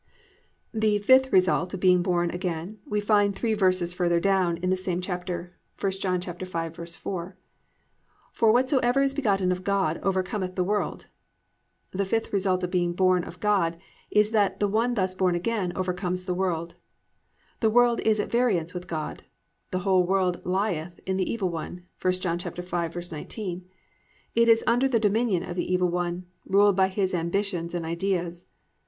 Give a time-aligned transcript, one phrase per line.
[0.03, 0.81] "+ 5.
[0.81, 4.83] The fifth result of being born again we find three verses further down in this
[4.83, 7.33] same chapter, 1 John 5:4:
[8.31, 11.05] +"For whatsoever is begotten of God overcometh the world."+
[11.91, 13.77] The fifth result of being born of God
[14.09, 16.73] is that the one thus born again overcomes the world.
[17.59, 19.21] The world is at variance with God,
[19.69, 23.65] +"The whole world lieth in the Evil One"+ (1 John 5:19).
[24.33, 28.45] It is under the dominion of the Evil One, ruled by his ambitions and ideas.